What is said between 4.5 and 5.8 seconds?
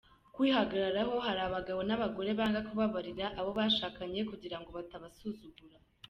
ngo batabasuzugura.